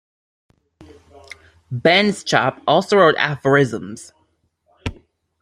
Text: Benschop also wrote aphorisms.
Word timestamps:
Benschop 1.71 2.59
also 2.65 2.97
wrote 2.97 3.15
aphorisms. 3.19 4.13